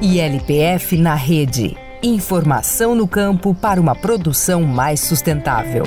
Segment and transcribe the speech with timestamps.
[0.00, 1.83] ILPF na rede.
[2.06, 5.84] Informação no campo para uma produção mais sustentável.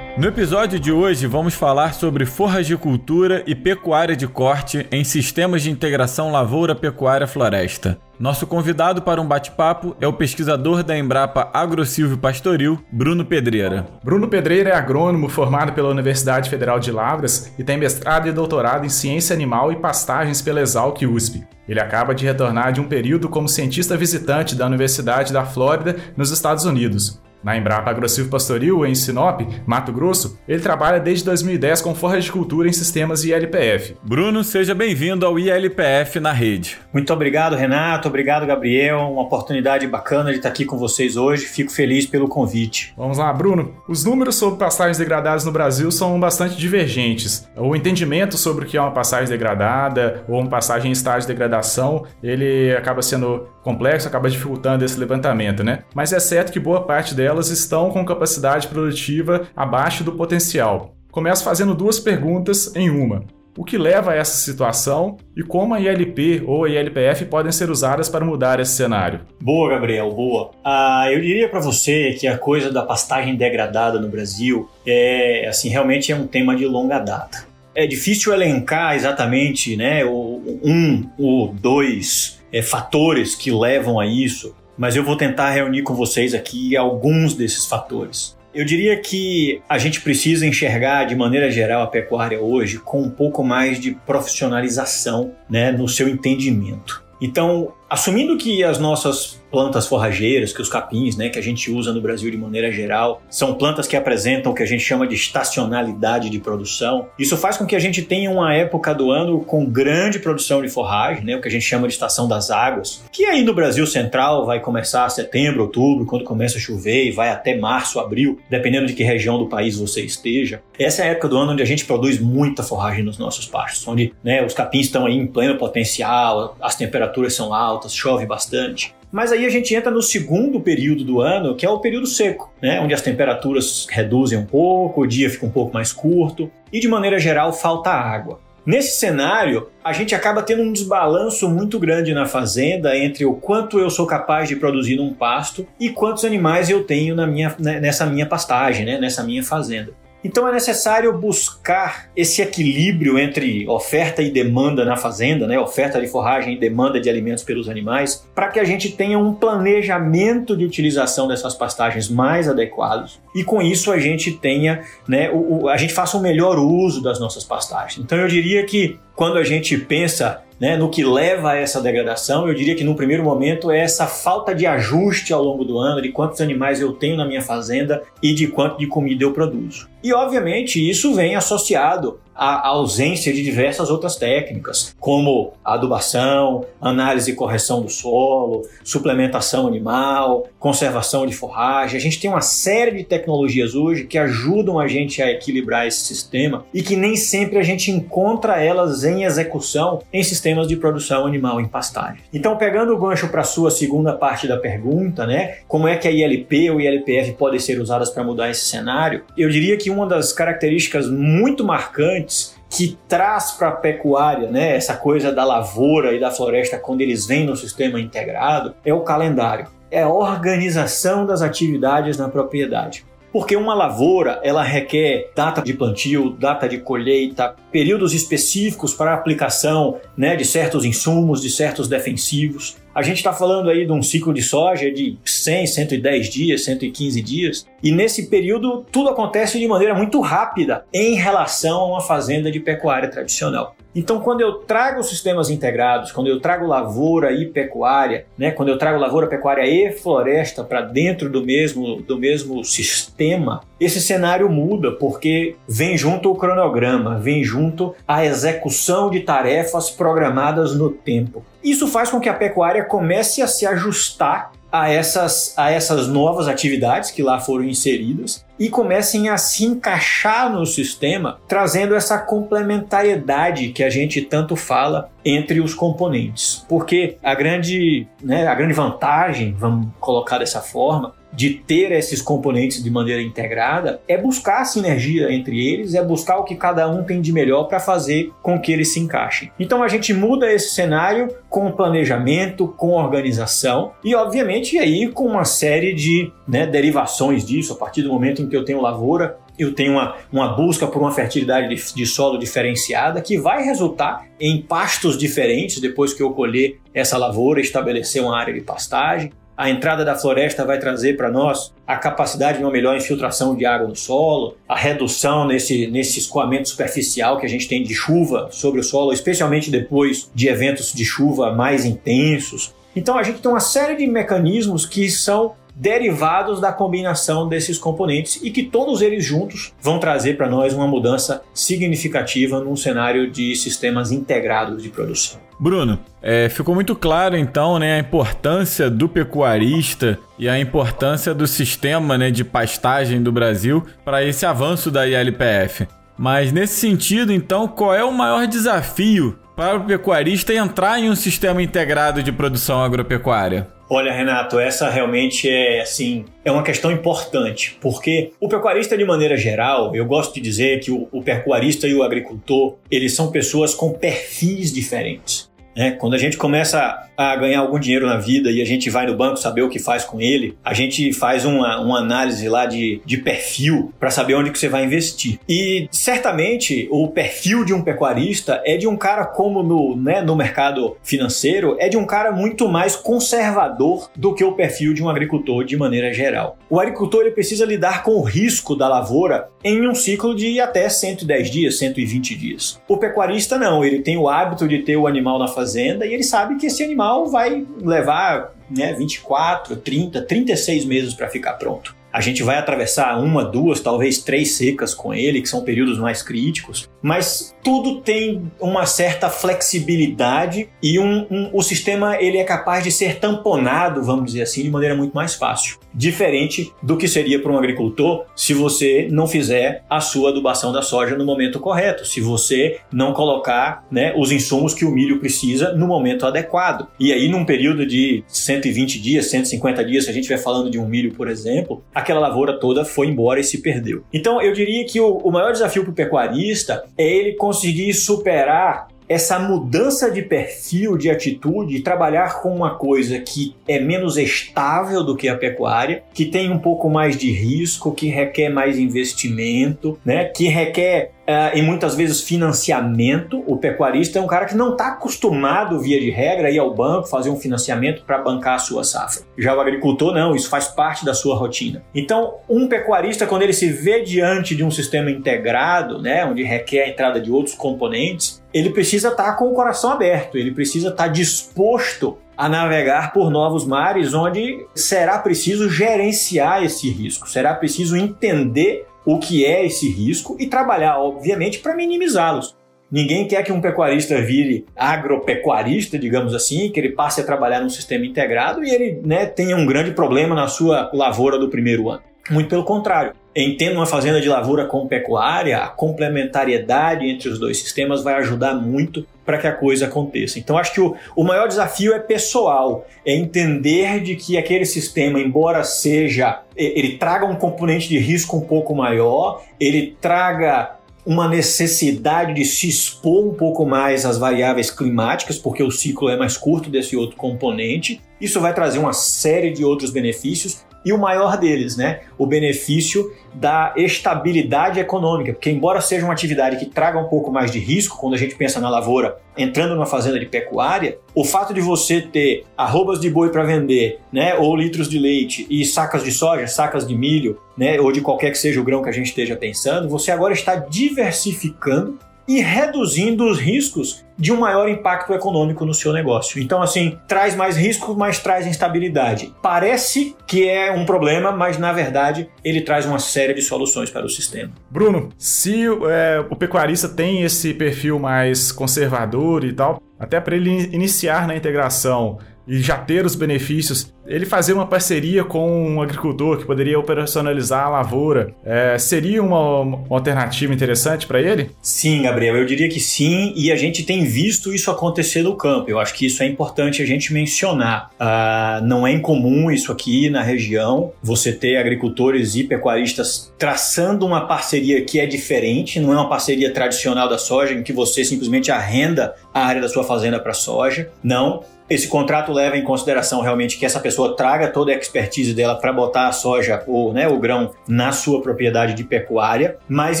[0.16, 5.72] No episódio de hoje, vamos falar sobre forragicultura e pecuária de corte em sistemas de
[5.72, 7.98] integração lavoura-pecuária-floresta.
[8.20, 13.86] Nosso convidado para um bate-papo é o pesquisador da Embrapa AgroSilvio Pastoril, Bruno Pedreira.
[14.04, 18.84] Bruno Pedreira é agrônomo formado pela Universidade Federal de Lavras e tem mestrado e doutorado
[18.84, 21.46] em ciência animal e pastagens pela Exalc USP.
[21.66, 26.30] Ele acaba de retornar de um período como cientista visitante da Universidade da Flórida, nos
[26.30, 27.18] Estados Unidos.
[27.42, 32.72] Na Embrapa AgroSilvio Pastoril, em Sinop, Mato Grosso, ele trabalha desde 2010 com forragicultura em
[32.72, 33.96] sistemas ILPF.
[34.02, 36.78] Bruno, seja bem-vindo ao ILPF na rede.
[36.92, 38.08] Muito obrigado, Renato.
[38.08, 38.98] Obrigado, Gabriel.
[39.12, 41.46] Uma oportunidade bacana de estar aqui com vocês hoje.
[41.46, 42.92] Fico feliz pelo convite.
[42.96, 43.74] Vamos lá, Bruno.
[43.88, 47.48] Os números sobre passagens degradadas no Brasil são bastante divergentes.
[47.56, 51.28] O entendimento sobre o que é uma passagem degradada ou uma passagem em estágio de
[51.28, 55.80] degradação, ele acaba sendo complexo, acaba dificultando esse levantamento, né?
[55.94, 60.94] Mas é certo que boa parte dela elas estão com capacidade produtiva abaixo do potencial.
[61.10, 63.24] Começo fazendo duas perguntas em uma.
[63.56, 67.68] O que leva a essa situação e como a ILP ou a ILPF podem ser
[67.68, 69.20] usadas para mudar esse cenário?
[69.40, 70.52] Boa, Gabriel, boa.
[70.64, 75.68] Ah, eu diria para você que a coisa da pastagem degradada no Brasil é, assim,
[75.68, 77.44] realmente é um tema de longa data.
[77.74, 84.96] É difícil elencar exatamente, né, um ou dois é, fatores que levam a isso mas
[84.96, 88.34] eu vou tentar reunir com vocês aqui alguns desses fatores.
[88.54, 93.10] Eu diria que a gente precisa enxergar de maneira geral a pecuária hoje com um
[93.10, 97.04] pouco mais de profissionalização né, no seu entendimento.
[97.20, 101.92] Então, assumindo que as nossas plantas forrageiras, que os capins, né, que a gente usa
[101.92, 105.14] no Brasil de maneira geral, são plantas que apresentam o que a gente chama de
[105.14, 107.08] estacionalidade de produção.
[107.18, 110.68] Isso faz com que a gente tenha uma época do ano com grande produção de
[110.68, 113.86] forragem, né, o que a gente chama de estação das águas, que aí no Brasil
[113.86, 118.86] central vai começar setembro, outubro, quando começa a chover e vai até março, abril, dependendo
[118.86, 120.62] de que região do país você esteja.
[120.78, 123.86] Essa é a época do ano onde a gente produz muita forragem nos nossos pastos,
[123.86, 128.94] onde né, os capins estão aí em pleno potencial, as temperaturas são altas, chove bastante.
[129.12, 132.52] Mas aí a gente entra no segundo período do ano, que é o período seco,
[132.62, 132.80] né?
[132.80, 136.86] onde as temperaturas reduzem um pouco, o dia fica um pouco mais curto e, de
[136.86, 138.40] maneira geral, falta água.
[138.64, 143.78] Nesse cenário, a gente acaba tendo um desbalanço muito grande na fazenda entre o quanto
[143.78, 147.80] eu sou capaz de produzir num pasto e quantos animais eu tenho na minha, né,
[147.80, 148.98] nessa minha pastagem, né?
[148.98, 149.92] nessa minha fazenda.
[150.22, 155.58] Então é necessário buscar esse equilíbrio entre oferta e demanda na fazenda, né?
[155.58, 159.32] oferta de forragem e demanda de alimentos pelos animais, para que a gente tenha um
[159.32, 165.62] planejamento de utilização dessas pastagens mais adequados e com isso a gente tenha, né, o,
[165.62, 168.02] o, a gente faça um melhor uso das nossas pastagens.
[168.04, 172.46] Então eu diria que quando a gente pensa né, no que leva a essa degradação,
[172.46, 176.02] eu diria que no primeiro momento é essa falta de ajuste ao longo do ano
[176.02, 179.88] de quantos animais eu tenho na minha fazenda e de quanto de comida eu produzo.
[180.02, 187.34] E obviamente isso vem associado à ausência de diversas outras técnicas, como adubação, análise e
[187.34, 191.98] correção do solo, suplementação animal, conservação de forragem.
[191.98, 196.00] A gente tem uma série de tecnologias hoje que ajudam a gente a equilibrar esse
[196.00, 201.26] sistema e que nem sempre a gente encontra elas em execução em sistemas de produção
[201.26, 202.22] animal em pastagem.
[202.32, 206.08] Então, pegando o gancho para a sua segunda parte da pergunta, né, como é que
[206.08, 209.24] a ILP ou ILPF podem ser usadas para mudar esse cenário?
[209.36, 214.96] Eu diria que uma das características muito marcantes que traz para a pecuária, né, essa
[214.96, 219.66] coisa da lavoura e da floresta quando eles vêm no sistema integrado, é o calendário.
[219.90, 223.04] É a organização das atividades na propriedade.
[223.32, 229.14] Porque uma lavoura, ela requer data de plantio, data de colheita, períodos específicos para a
[229.14, 232.76] aplicação né, de certos insumos, de certos defensivos.
[232.92, 237.22] A gente está falando aí de um ciclo de soja de 100, 110 dias, 115
[237.22, 242.50] dias, e nesse período tudo acontece de maneira muito rápida em relação a uma fazenda
[242.50, 243.76] de pecuária tradicional.
[243.94, 248.78] Então, quando eu trago sistemas integrados, quando eu trago lavoura e pecuária, né, quando eu
[248.78, 254.92] trago lavoura, pecuária e floresta para dentro do mesmo, do mesmo sistema, esse cenário muda
[254.92, 261.44] porque vem junto o cronograma, vem junto a execução de tarefas programadas no tempo.
[261.62, 266.48] Isso faz com que a pecuária comece a se ajustar a essas, a essas novas
[266.48, 273.70] atividades que lá foram inseridas e comecem a se encaixar no sistema, trazendo essa complementariedade
[273.70, 276.64] que a gente tanto fala entre os componentes.
[276.68, 282.82] Porque a grande, né, a grande vantagem, vamos colocar dessa forma, de ter esses componentes
[282.82, 287.04] de maneira integrada é buscar a sinergia entre eles, é buscar o que cada um
[287.04, 289.50] tem de melhor para fazer com que eles se encaixem.
[289.58, 295.44] Então a gente muda esse cenário com planejamento, com organização e, obviamente, aí com uma
[295.44, 297.72] série de né, derivações disso.
[297.72, 301.02] A partir do momento em que eu tenho lavoura, eu tenho uma, uma busca por
[301.02, 306.30] uma fertilidade de, de, solo diferenciada que vai resultar em pastos diferentes depois que eu
[306.30, 309.30] colher essa lavoura estabelecer uma área de pastagem
[309.60, 313.66] a entrada da floresta vai trazer para nós a capacidade de uma melhor infiltração de
[313.66, 318.48] água no solo, a redução nesse, nesse escoamento superficial que a gente tem de chuva
[318.50, 322.74] sobre o solo, especialmente depois de eventos de chuva mais intensos.
[322.96, 328.40] Então a gente tem uma série de mecanismos que são derivados da combinação desses componentes
[328.42, 333.54] e que todos eles juntos vão trazer para nós uma mudança significativa num cenário de
[333.56, 335.40] sistemas integrados de produção.
[335.58, 341.46] Bruno, é, ficou muito claro então né, a importância do pecuarista e a importância do
[341.46, 345.86] sistema né, de pastagem do Brasil para esse avanço da ILPF.
[346.16, 351.16] Mas nesse sentido, então, qual é o maior desafio para o pecuarista entrar em um
[351.16, 353.68] sistema integrado de produção agropecuária?
[353.92, 359.36] Olha, Renato, essa realmente é assim, é uma questão importante, porque o pecuarista de maneira
[359.36, 363.74] geral, eu gosto de dizer que o, o pecuarista e o agricultor, eles são pessoas
[363.74, 365.49] com perfis diferentes.
[365.76, 365.92] Né?
[365.92, 369.16] Quando a gente começa a ganhar algum dinheiro na vida e a gente vai no
[369.16, 373.00] banco saber o que faz com ele, a gente faz uma, uma análise lá de,
[373.04, 375.38] de perfil para saber onde que você vai investir.
[375.48, 380.34] E certamente o perfil de um pecuarista é de um cara como no, né, no
[380.34, 385.08] mercado financeiro, é de um cara muito mais conservador do que o perfil de um
[385.08, 386.56] agricultor de maneira geral.
[386.68, 390.88] O agricultor ele precisa lidar com o risco da lavoura em um ciclo de até
[390.88, 392.80] 110 dias, 120 dias.
[392.88, 395.69] O pecuarista não, ele tem o hábito de ter o animal na fazenda
[396.06, 401.54] e ele sabe que esse animal vai levar né, 24, 30, 36 meses para ficar
[401.54, 401.99] pronto.
[402.12, 406.22] A gente vai atravessar uma, duas, talvez três secas com ele, que são períodos mais
[406.22, 412.84] críticos, mas tudo tem uma certa flexibilidade e um, um, o sistema ele é capaz
[412.84, 415.78] de ser tamponado, vamos dizer assim, de maneira muito mais fácil.
[415.94, 420.82] Diferente do que seria para um agricultor se você não fizer a sua adubação da
[420.82, 425.72] soja no momento correto, se você não colocar né, os insumos que o milho precisa
[425.72, 426.88] no momento adequado.
[426.98, 430.78] E aí, num período de 120 dias, 150 dias, se a gente estiver falando de
[430.78, 434.04] um milho, por exemplo, aquela lavoura toda foi embora e se perdeu.
[434.12, 438.88] Então, eu diria que o, o maior desafio para o pecuarista é ele conseguir superar
[439.10, 445.16] essa mudança de perfil, de atitude, trabalhar com uma coisa que é menos estável do
[445.16, 450.26] que a pecuária, que tem um pouco mais de risco, que requer mais investimento, né?
[450.26, 453.42] que requer uh, e muitas vezes financiamento.
[453.48, 456.72] O pecuarista é um cara que não está acostumado, via de regra, a ir ao
[456.72, 459.24] banco, fazer um financiamento para bancar a sua safra.
[459.36, 461.82] Já o agricultor, não, isso faz parte da sua rotina.
[461.92, 466.84] Então, um pecuarista, quando ele se vê diante de um sistema integrado, né, onde requer
[466.84, 470.88] a entrada de outros componentes, ele precisa estar tá com o coração aberto, ele precisa
[470.88, 477.54] estar tá disposto a navegar por novos mares, onde será preciso gerenciar esse risco, será
[477.54, 482.56] preciso entender o que é esse risco e trabalhar, obviamente, para minimizá-los.
[482.90, 487.68] Ninguém quer que um pecuarista vire agropecuarista, digamos assim, que ele passe a trabalhar num
[487.68, 492.02] sistema integrado e ele né, tenha um grande problema na sua lavoura do primeiro ano.
[492.28, 493.12] Muito pelo contrário.
[493.34, 498.54] Entendo uma fazenda de lavoura com pecuária, a complementariedade entre os dois sistemas vai ajudar
[498.54, 500.38] muito para que a coisa aconteça.
[500.38, 505.20] Então, acho que o, o maior desafio é pessoal, é entender de que aquele sistema,
[505.20, 512.34] embora seja, ele traga um componente de risco um pouco maior, ele traga uma necessidade
[512.34, 516.68] de se expor um pouco mais às variáveis climáticas, porque o ciclo é mais curto
[516.68, 518.00] desse outro componente.
[518.20, 523.12] Isso vai trazer uma série de outros benefícios, e o maior deles, né, o benefício
[523.34, 527.98] da estabilidade econômica, porque embora seja uma atividade que traga um pouco mais de risco
[527.98, 532.00] quando a gente pensa na lavoura, entrando numa fazenda de pecuária, o fato de você
[532.00, 536.46] ter arrobas de boi para vender, né, ou litros de leite e sacas de soja,
[536.46, 539.36] sacas de milho, né, ou de qualquer que seja o grão que a gente esteja
[539.36, 541.98] pensando, você agora está diversificando
[542.30, 546.40] e reduzindo os riscos de um maior impacto econômico no seu negócio.
[546.40, 549.34] Então, assim, traz mais risco, mas traz instabilidade.
[549.42, 554.06] Parece que é um problema, mas na verdade ele traz uma série de soluções para
[554.06, 554.52] o sistema.
[554.70, 560.68] Bruno, se é, o pecuarista tem esse perfil mais conservador e tal, até para ele
[560.72, 562.18] iniciar na integração
[562.50, 567.66] e já ter os benefícios, ele fazer uma parceria com um agricultor que poderia operacionalizar
[567.66, 571.50] a lavoura, é, seria uma, uma, alternativa interessante para ele?
[571.62, 575.70] Sim, Gabriel, eu diria que sim, e a gente tem visto isso acontecer no campo.
[575.70, 577.90] Eu acho que isso é importante a gente mencionar.
[578.00, 584.26] Ah, não é incomum isso aqui na região, você ter agricultores e pecuaristas traçando uma
[584.26, 588.50] parceria que é diferente, não é uma parceria tradicional da soja, em que você simplesmente
[588.50, 590.90] arrenda a área da sua fazenda para soja.
[591.00, 595.54] Não, esse contrato leva em consideração realmente que essa pessoa traga toda a expertise dela
[595.54, 600.00] para botar a soja ou né, o grão na sua propriedade de pecuária, mas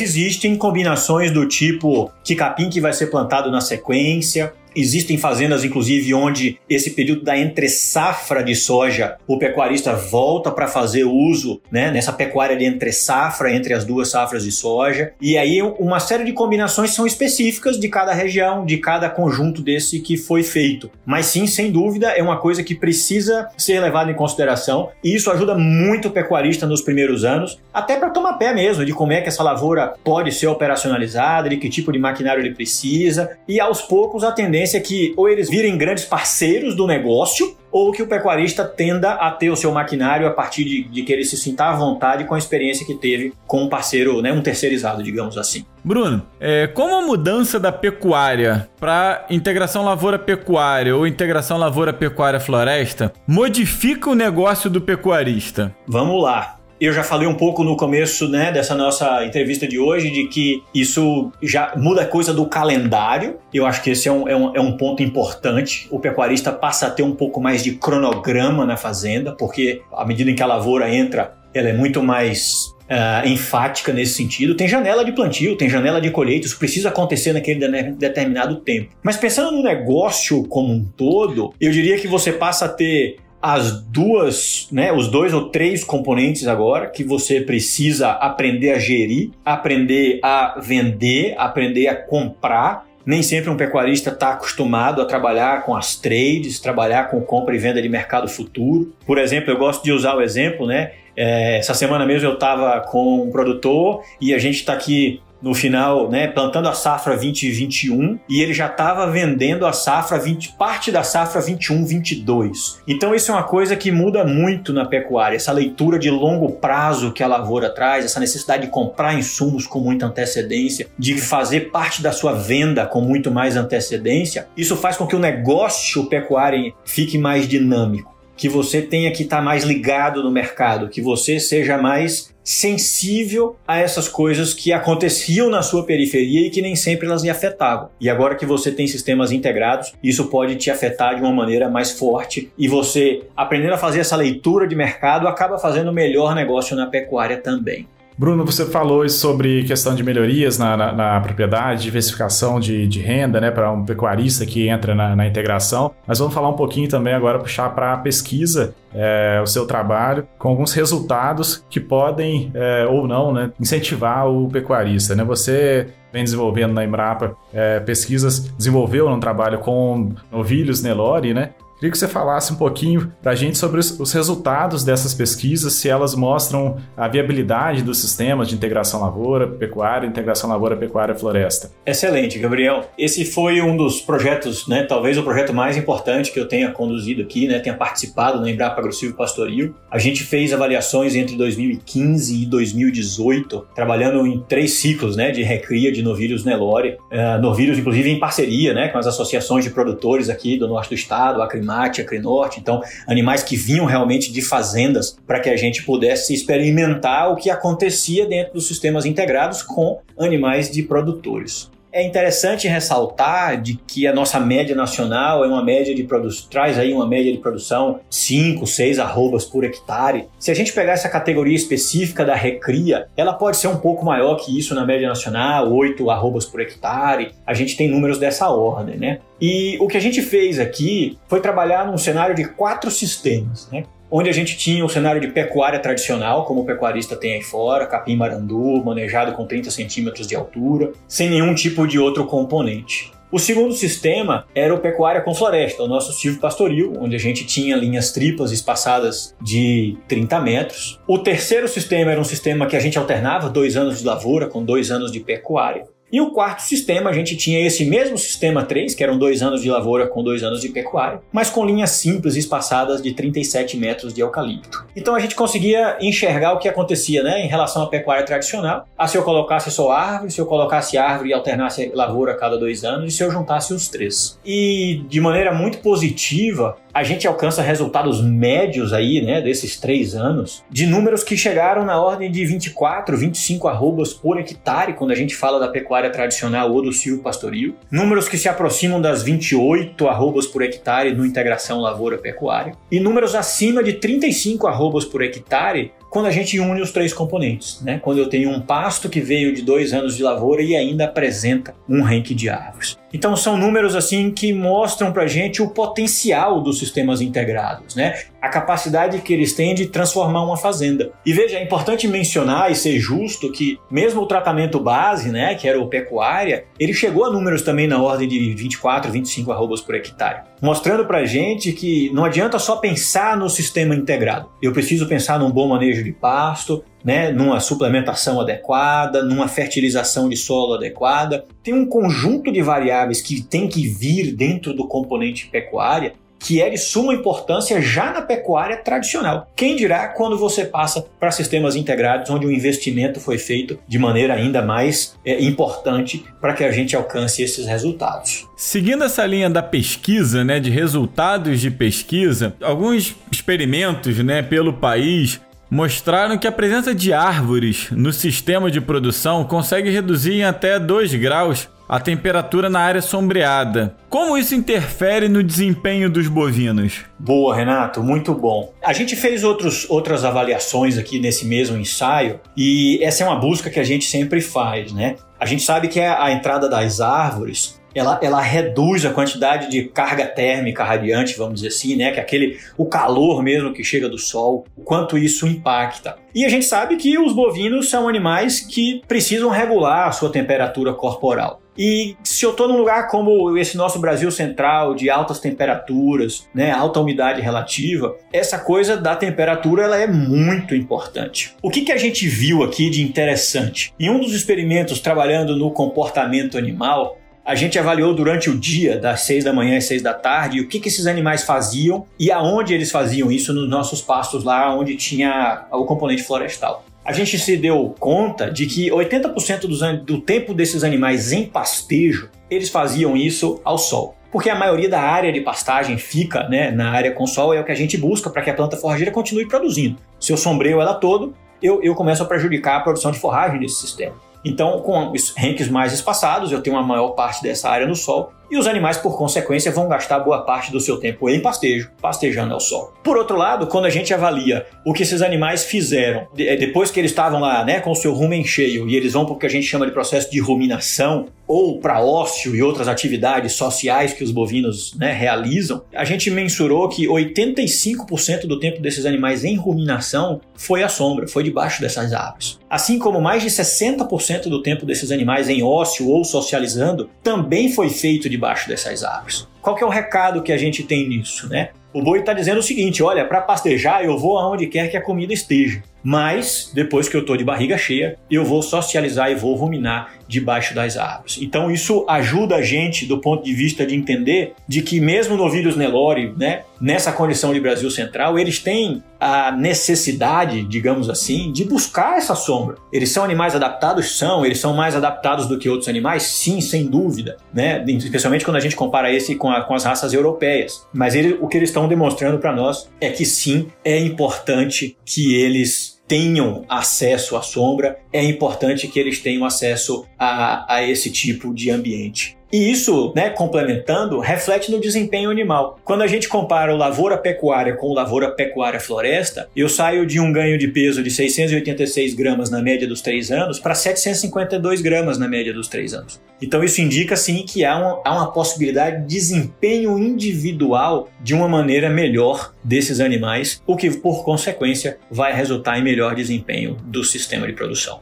[0.00, 6.14] existem combinações do tipo que capim que vai ser plantado na sequência, Existem fazendas, inclusive,
[6.14, 11.90] onde esse período da entre safra de soja, o pecuarista volta para fazer uso né,
[11.90, 15.12] nessa pecuária de entre safra, entre as duas safras de soja.
[15.20, 20.00] E aí, uma série de combinações são específicas de cada região, de cada conjunto desse
[20.00, 20.90] que foi feito.
[21.04, 24.90] Mas sim, sem dúvida, é uma coisa que precisa ser levada em consideração.
[25.02, 28.92] E isso ajuda muito o pecuarista nos primeiros anos, até para tomar pé mesmo, de
[28.92, 33.36] como é que essa lavoura pode ser operacionalizada, de que tipo de maquinário ele precisa,
[33.48, 37.92] e aos poucos atender tendência é que ou eles virem grandes parceiros do negócio, ou
[37.92, 41.24] que o pecuarista tenda a ter o seu maquinário a partir de, de, que ele
[41.24, 45.02] se sinta à vontade com a experiência que teve com um parceiro, né, um terceirizado,
[45.02, 45.64] digamos assim.
[45.84, 54.14] Bruno, é, como a mudança da pecuária para integração lavoura-pecuária ou integração lavoura-pecuária-floresta modifica o
[54.14, 55.74] negócio do pecuarista?
[55.86, 56.59] Vamos lá.
[56.80, 60.62] Eu já falei um pouco no começo né, dessa nossa entrevista de hoje de que
[60.74, 63.36] isso já muda a coisa do calendário.
[63.52, 65.86] Eu acho que esse é um, é um, é um ponto importante.
[65.90, 70.30] O pecuarista passa a ter um pouco mais de cronograma na fazenda, porque à medida
[70.30, 74.56] em que a lavoura entra, ela é muito mais Uh, enfática nesse sentido.
[74.56, 78.90] Tem janela de plantio, tem janela de colheita, isso precisa acontecer naquele de determinado tempo.
[79.00, 83.82] Mas pensando no negócio como um todo, eu diria que você passa a ter as
[83.82, 90.20] duas, né, os dois ou três componentes agora que você precisa aprender a gerir, aprender
[90.22, 92.86] a vender, aprender a comprar.
[93.04, 97.58] Nem sempre um pecuarista está acostumado a trabalhar com as trades, trabalhar com compra e
[97.58, 98.92] venda de mercado futuro.
[99.06, 100.92] Por exemplo, eu gosto de usar o exemplo, né?
[101.16, 105.54] É, essa semana mesmo eu estava com um produtor e a gente está aqui no
[105.54, 110.90] final, né, plantando a safra 2021 e ele já estava vendendo a safra 20, parte
[110.90, 112.80] da safra 21, 22.
[112.86, 117.12] Então isso é uma coisa que muda muito na pecuária, essa leitura de longo prazo
[117.12, 122.02] que a lavoura traz, essa necessidade de comprar insumos com muita antecedência, de fazer parte
[122.02, 124.48] da sua venda com muito mais antecedência.
[124.56, 129.36] Isso faz com que o negócio pecuário fique mais dinâmico que você tenha que estar
[129.36, 135.50] tá mais ligado no mercado, que você seja mais sensível a essas coisas que aconteciam
[135.50, 137.90] na sua periferia e que nem sempre elas lhe afetavam.
[138.00, 141.92] E agora que você tem sistemas integrados, isso pode te afetar de uma maneira mais
[141.92, 146.86] forte e você, aprendendo a fazer essa leitura de mercado, acaba fazendo melhor negócio na
[146.86, 147.86] pecuária também.
[148.18, 153.40] Bruno, você falou sobre questão de melhorias na, na, na propriedade, diversificação de, de renda,
[153.40, 155.92] né, para um pecuarista que entra na, na, integração.
[156.06, 160.26] Mas vamos falar um pouquinho também agora, puxar para a pesquisa, é, o seu trabalho,
[160.38, 165.14] com alguns resultados que podem é, ou não né, incentivar o pecuarista.
[165.14, 165.24] Né?
[165.24, 171.50] Você vem desenvolvendo na Embrapa é, pesquisas, desenvolveu um trabalho com novilhos Nelore, né?
[171.80, 175.88] Queria que você falasse um pouquinho para a gente sobre os, resultados dessas pesquisas, se
[175.88, 181.70] elas mostram a viabilidade dos sistemas de integração lavoura-pecuária, integração lavoura-pecuária-floresta.
[181.86, 182.90] Excelente, Gabriel.
[182.98, 187.22] Esse foi um dos projetos, né, talvez o projeto mais importante que eu tenha conduzido
[187.22, 189.74] aqui, né, tenha participado na Embrapa Agrocivil Pastoril.
[189.90, 195.90] A gente fez avaliações entre 2015 e 2018, trabalhando em três ciclos né, de recria
[195.90, 200.58] de novilhos Nelore, uh, novilhos inclusive em parceria né, com as associações de produtores aqui
[200.58, 205.40] do norte do estado, a Acrimate, Acrinorte, então animais que vinham realmente de fazendas para
[205.40, 210.82] que a gente pudesse experimentar o que acontecia dentro dos sistemas integrados com animais de
[210.82, 211.70] produtores.
[211.92, 216.78] É interessante ressaltar de que a nossa média nacional é uma média de produção, traz
[216.78, 220.28] aí uma média de produção 5, 6 arrobas por hectare.
[220.38, 224.36] Se a gente pegar essa categoria específica da recria, ela pode ser um pouco maior
[224.36, 227.32] que isso na média nacional, 8 arrobas por hectare.
[227.44, 229.18] A gente tem números dessa ordem, né?
[229.40, 233.84] E o que a gente fez aqui foi trabalhar num cenário de quatro sistemas, né?
[234.10, 237.86] Onde a gente tinha o cenário de pecuária tradicional, como o pecuarista tem aí fora,
[237.86, 243.12] capim marandu, manejado com 30 centímetros de altura, sem nenhum tipo de outro componente.
[243.32, 247.46] O segundo sistema era o pecuária com floresta, o nosso silvio pastoril, onde a gente
[247.46, 251.00] tinha linhas triplas espaçadas de 30 metros.
[251.06, 254.64] O terceiro sistema era um sistema que a gente alternava dois anos de lavoura com
[254.64, 255.84] dois anos de pecuária.
[256.12, 259.62] E o quarto sistema, a gente tinha esse mesmo sistema 3, que eram dois anos
[259.62, 264.12] de lavoura com dois anos de pecuária, mas com linhas simples espaçadas de 37 metros
[264.12, 264.84] de eucalipto.
[264.96, 268.88] Então a gente conseguia enxergar o que acontecia né, em relação à pecuária tradicional.
[268.98, 272.58] Ah, se eu colocasse só árvore, se eu colocasse árvore e alternasse lavoura a cada
[272.58, 274.38] dois anos, e se eu juntasse os três.
[274.44, 280.64] E de maneira muito positiva, a gente alcança resultados médios aí, né, desses três anos,
[280.68, 285.34] de números que chegaram na ordem de 24, 25 arrobas por hectare, quando a gente
[285.36, 287.76] fala da pecuária tradicional ou do silvio pastoril.
[287.90, 292.74] Números que se aproximam das 28 arrobas por hectare no integração lavoura-pecuária.
[292.90, 297.80] E números acima de 35 arrobas por hectare quando a gente une os três componentes,
[297.82, 298.00] né?
[298.02, 301.74] Quando eu tenho um pasto que veio de dois anos de lavoura e ainda apresenta
[301.88, 302.98] um ranking de árvores.
[303.12, 308.14] Então são números assim que mostram para gente o potencial dos sistemas integrados, né?
[308.42, 311.12] A capacidade que eles têm de transformar uma fazenda.
[311.24, 315.68] E veja, é importante mencionar e ser justo que mesmo o tratamento base, né, que
[315.68, 319.94] era o pecuária, ele chegou a números também na ordem de 24, 25 arrobas por
[319.94, 324.48] hectare, mostrando para gente que não adianta só pensar no sistema integrado.
[324.60, 330.36] Eu preciso pensar num bom manejo de pasto, né, numa suplementação adequada, numa fertilização de
[330.36, 331.44] solo adequada.
[331.62, 336.70] Tem um conjunto de variáveis que tem que vir dentro do componente pecuária que é
[336.70, 339.46] de suma importância já na pecuária tradicional.
[339.54, 344.34] Quem dirá quando você passa para sistemas integrados, onde o investimento foi feito de maneira
[344.34, 348.48] ainda mais é, importante para que a gente alcance esses resultados.
[348.56, 355.40] Seguindo essa linha da pesquisa, né, de resultados de pesquisa, alguns experimentos, né, pelo país
[355.70, 361.14] mostraram que a presença de árvores no sistema de produção consegue reduzir em até 2
[361.14, 363.96] graus a temperatura na área sombreada.
[364.08, 367.00] Como isso interfere no desempenho dos bovinos?
[367.18, 368.72] Boa, Renato, muito bom.
[368.80, 373.68] A gente fez outros, outras avaliações aqui nesse mesmo ensaio e essa é uma busca
[373.68, 375.16] que a gente sempre faz, né?
[375.40, 380.26] A gente sabe que a entrada das árvores ela, ela reduz a quantidade de carga
[380.26, 382.12] térmica radiante, vamos dizer assim, né?
[382.12, 386.16] Que é aquele o calor mesmo que chega do sol, o quanto isso impacta.
[386.34, 390.92] E a gente sabe que os bovinos são animais que precisam regular a sua temperatura
[390.94, 391.60] corporal.
[391.82, 396.70] E se eu estou num lugar como esse nosso Brasil central, de altas temperaturas, né,
[396.70, 401.54] alta umidade relativa, essa coisa da temperatura ela é muito importante.
[401.62, 403.94] O que, que a gente viu aqui de interessante?
[403.98, 409.22] Em um dos experimentos trabalhando no comportamento animal, a gente avaliou durante o dia, das
[409.22, 412.74] 6 da manhã às 6 da tarde, o que, que esses animais faziam e aonde
[412.74, 416.84] eles faziam isso nos nossos pastos lá onde tinha o componente florestal.
[417.04, 422.68] A gente se deu conta de que 80% do tempo desses animais em pastejo, eles
[422.68, 424.14] faziam isso ao sol.
[424.30, 427.64] porque a maioria da área de pastagem fica né, na área com sol, é o
[427.64, 429.96] que a gente busca para que a planta forrageira continue produzindo.
[430.20, 433.80] Se eu sombreio ela todo, eu, eu começo a prejudicar a produção de forragem desse
[433.80, 434.14] sistema.
[434.44, 438.32] Então, com os ranks mais espaçados, eu tenho uma maior parte dessa área no sol
[438.50, 442.52] e os animais, por consequência, vão gastar boa parte do seu tempo em pastejo, pastejando
[442.52, 442.92] ao sol.
[443.02, 446.98] Por outro lado, quando a gente avalia o que esses animais fizeram é, depois que
[446.98, 449.46] eles estavam lá né, com o seu rumen cheio e eles vão para o que
[449.46, 454.22] a gente chama de processo de ruminação, ou para ócio e outras atividades sociais que
[454.22, 460.40] os bovinos né, realizam, a gente mensurou que 85% do tempo desses animais em ruminação
[460.54, 462.56] foi à sombra, foi debaixo dessas árvores.
[462.70, 467.90] Assim como mais de 60% do tempo desses animais em ócio ou socializando também foi
[467.90, 469.46] feito debaixo dessas árvores.
[469.60, 471.68] Qual que é o recado que a gente tem nisso, né?
[471.92, 475.02] O boi está dizendo o seguinte: olha, para pastejar eu vou aonde quer que a
[475.02, 475.82] comida esteja.
[476.02, 480.74] Mas, depois que eu estou de barriga cheia, eu vou socializar e vou ruminar debaixo
[480.74, 481.38] das árvores.
[481.40, 485.76] Então, isso ajuda a gente, do ponto de vista de entender de que, mesmo novilhos
[485.76, 492.16] Nelore, né, nessa condição de Brasil Central, eles têm a necessidade, digamos assim, de buscar
[492.16, 492.76] essa sombra.
[492.90, 494.16] Eles são animais adaptados?
[494.16, 494.46] São.
[494.46, 496.22] Eles são mais adaptados do que outros animais?
[496.22, 497.36] Sim, sem dúvida.
[497.52, 497.84] Né?
[497.86, 500.86] Especialmente quando a gente compara esse com, a, com as raças europeias.
[500.92, 505.34] Mas ele, o que eles estão demonstrando para nós é que sim, é importante que
[505.34, 511.54] eles tenham acesso à sombra, é importante que eles tenham acesso a, a esse tipo
[511.54, 512.36] de ambiente.
[512.52, 515.78] E isso, né, complementando, reflete no desempenho animal.
[515.84, 520.18] Quando a gente compara o lavoura pecuária com o lavoura pecuária floresta, eu saio de
[520.18, 525.16] um ganho de peso de 686 gramas na média dos 3 anos para 752 gramas
[525.16, 526.20] na média dos 3 anos.
[526.42, 531.48] Então isso indica sim que há uma, há uma possibilidade de desempenho individual de uma
[531.48, 537.46] maneira melhor desses animais, o que por consequência vai resultar em melhor desempenho do sistema
[537.46, 538.00] de produção.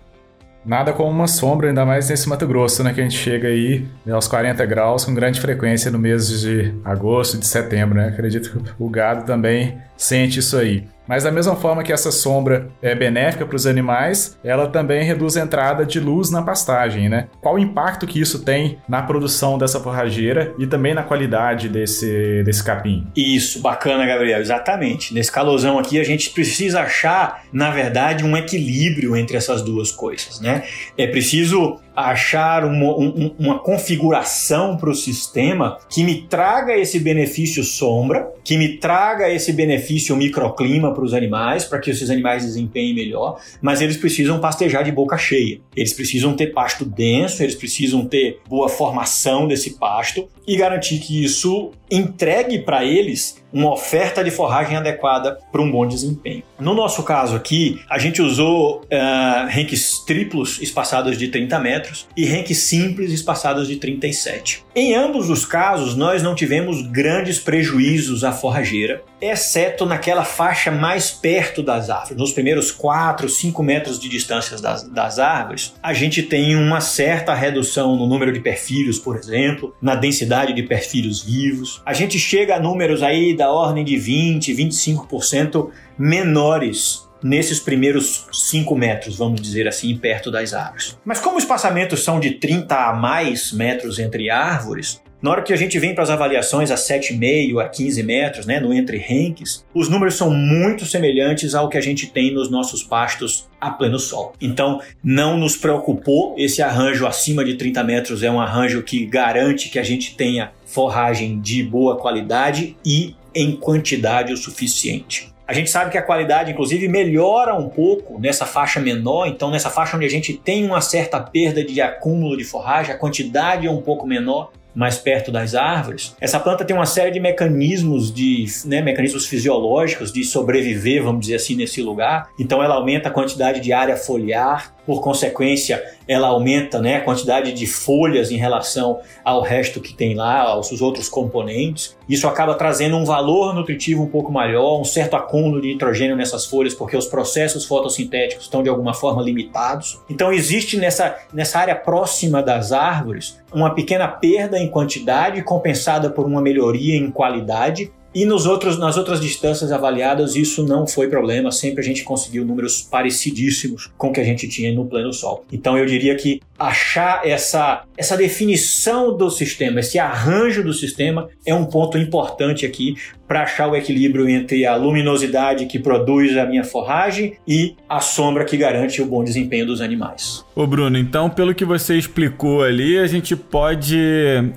[0.64, 2.92] Nada como uma sombra, ainda mais nesse Mato Grosso, né?
[2.92, 6.74] Que a gente chega aí né, aos 40 graus com grande frequência no mês de
[6.84, 8.08] agosto, de setembro, né?
[8.08, 10.86] Acredito que o gado também sente isso aí.
[11.08, 15.36] Mas da mesma forma que essa sombra é benéfica para os animais, ela também reduz
[15.36, 17.28] a entrada de luz na pastagem, né?
[17.40, 22.42] Qual o impacto que isso tem na produção dessa forrageira e também na qualidade desse,
[22.44, 23.06] desse capim?
[23.16, 25.14] Isso, bacana, Gabriel, exatamente.
[25.14, 30.40] Nesse calosão aqui a gente precisa achar, na verdade, um equilíbrio entre essas duas coisas,
[30.40, 30.64] né?
[30.96, 37.64] É preciso achar uma, um, uma configuração para o sistema que me traga esse benefício
[37.64, 42.94] sombra, que me traga esse benefício microclima para os animais, para que esses animais desempenhem
[42.94, 45.61] melhor, mas eles precisam pastejar de boca cheia.
[45.74, 51.24] Eles precisam ter pasto denso, eles precisam ter boa formação desse pasto e garantir que
[51.24, 56.42] isso entregue para eles uma oferta de forragem adequada para um bom desempenho.
[56.58, 62.26] No nosso caso aqui, a gente usou uh, ranks triplos espaçados de 30 metros e
[62.26, 64.64] ranks simples espaçados de 37.
[64.74, 71.11] Em ambos os casos, nós não tivemos grandes prejuízos à forrageira, exceto naquela faixa mais
[71.11, 72.16] perto das árvores.
[72.16, 77.34] Nos primeiros 4, 5 metros de distância das, das árvores, a gente tem uma certa
[77.34, 81.82] redução no número de perfilhos, por exemplo, na densidade de perfilhos vivos.
[81.84, 88.77] A gente chega a números aí da ordem de 20, 25% menores nesses primeiros 5
[88.77, 90.98] metros, vamos dizer assim, perto das árvores.
[91.05, 95.53] Mas como os espaçamentos são de 30 a mais metros entre árvores, na hora que
[95.53, 99.64] a gente vem para as avaliações a 7,5 a 15 metros, né, no entre ranks,
[99.74, 103.98] os números são muito semelhantes ao que a gente tem nos nossos pastos a pleno
[103.98, 104.33] sol.
[104.40, 109.68] Então, não nos preocupou esse arranjo acima de 30 metros, é um arranjo que garante
[109.68, 115.32] que a gente tenha forragem de boa qualidade e em quantidade o suficiente.
[115.46, 119.70] A gente sabe que a qualidade, inclusive, melhora um pouco nessa faixa menor, então nessa
[119.70, 123.70] faixa onde a gente tem uma certa perda de acúmulo de forragem, a quantidade é
[123.70, 128.44] um pouco menor, mais perto das árvores, essa planta tem uma série de mecanismos de
[128.64, 132.28] né, mecanismos fisiológicos de sobreviver, vamos dizer assim, nesse lugar.
[132.38, 137.53] Então ela aumenta a quantidade de área foliar, por consequência, ela aumenta né, a quantidade
[137.53, 141.94] de folhas em relação ao resto que tem lá, aos outros componentes.
[142.09, 146.46] Isso acaba trazendo um valor nutritivo um pouco maior, um certo acúmulo de nitrogênio nessas
[146.46, 150.01] folhas, porque os processos fotossintéticos estão de alguma forma limitados.
[150.09, 156.24] Então existe nessa, nessa área próxima das árvores uma pequena perda em quantidade compensada por
[156.24, 161.52] uma melhoria em qualidade e nos outros, nas outras distâncias avaliadas, isso não foi problema,
[161.52, 165.44] sempre a gente conseguiu números parecidíssimos com o que a gente tinha no pleno sol.
[165.52, 171.54] Então eu diria que achar essa, essa definição do sistema, esse arranjo do sistema, é
[171.54, 172.96] um ponto importante aqui
[173.28, 178.44] para achar o equilíbrio entre a luminosidade que produz a minha forragem e a sombra
[178.44, 180.44] que garante o bom desempenho dos animais.
[180.58, 183.96] Ô Bruno, então pelo que você explicou ali, a gente pode